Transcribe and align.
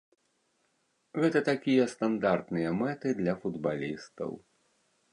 Гэта 1.25 1.39
такія 1.51 1.85
стандартныя 1.93 2.75
мэты 2.81 3.15
для 3.23 3.39
футбалістаў. 3.45 4.31